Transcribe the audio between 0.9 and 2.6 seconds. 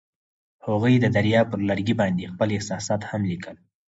د دریا پر لرګي باندې خپل